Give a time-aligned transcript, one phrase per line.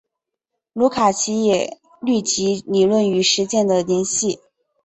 [0.73, 4.39] 卢卡奇也虑及理论与实践的联系。